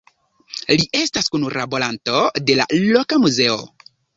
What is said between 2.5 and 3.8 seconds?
la loka muzeo.